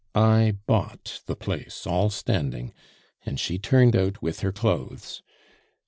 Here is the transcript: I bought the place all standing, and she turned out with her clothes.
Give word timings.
I 0.15 0.57
bought 0.65 1.21
the 1.27 1.35
place 1.35 1.85
all 1.85 2.09
standing, 2.09 2.73
and 3.23 3.39
she 3.39 3.59
turned 3.59 3.95
out 3.95 4.19
with 4.19 4.39
her 4.39 4.51
clothes. 4.51 5.21